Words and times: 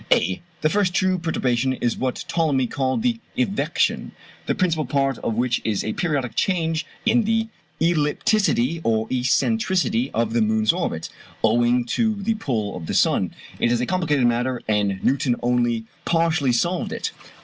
(a) 0.11 0.41
The 0.61 0.69
first 0.71 0.95
true 0.95 1.19
perturbation 1.19 1.73
is 1.73 1.95
what 1.95 2.25
Ptolemy 2.27 2.65
called 2.65 3.03
"the 3.03 3.19
evection," 3.37 4.13
the 4.47 4.55
principal 4.55 4.87
part 4.87 5.19
of 5.19 5.35
which 5.35 5.61
is 5.63 5.83
a 5.83 5.93
periodic 5.93 6.33
change 6.33 6.87
in 7.05 7.25
the 7.25 7.49
ellipticity 7.79 8.81
or 8.83 9.05
excentricity 9.11 10.09
of 10.11 10.33
the 10.33 10.41
moon's 10.41 10.73
orbit, 10.73 11.09
owing 11.43 11.85
to 11.85 12.15
the 12.15 12.33
pull 12.33 12.75
of 12.75 12.87
the 12.87 12.95
sun. 12.95 13.35
It 13.59 13.71
is 13.71 13.79
a 13.79 13.85
complicated 13.85 14.25
matter, 14.25 14.63
and 14.67 15.03
Newton 15.03 15.35
only 15.43 15.85
partially 16.03 16.51
solved 16.51 16.91
it. 16.91 17.11